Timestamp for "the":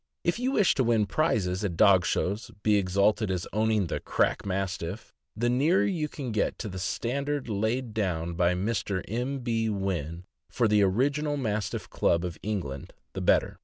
5.35-5.47, 6.69-6.79, 10.67-10.81, 13.13-13.21